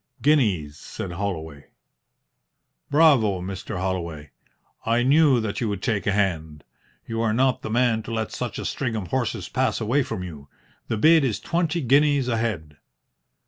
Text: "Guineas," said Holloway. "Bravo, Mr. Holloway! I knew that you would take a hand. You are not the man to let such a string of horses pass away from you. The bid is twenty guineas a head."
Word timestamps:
"Guineas," 0.23 0.79
said 0.79 1.11
Holloway. 1.11 1.65
"Bravo, 2.89 3.39
Mr. 3.39 3.77
Holloway! 3.77 4.31
I 4.83 5.03
knew 5.03 5.39
that 5.39 5.61
you 5.61 5.69
would 5.69 5.83
take 5.83 6.07
a 6.07 6.11
hand. 6.11 6.63
You 7.05 7.21
are 7.21 7.33
not 7.35 7.61
the 7.61 7.69
man 7.69 8.01
to 8.01 8.11
let 8.11 8.31
such 8.31 8.57
a 8.57 8.65
string 8.65 8.95
of 8.95 9.09
horses 9.09 9.47
pass 9.47 9.79
away 9.79 10.01
from 10.01 10.23
you. 10.23 10.47
The 10.87 10.97
bid 10.97 11.23
is 11.23 11.39
twenty 11.39 11.81
guineas 11.81 12.27
a 12.29 12.37
head." 12.37 12.77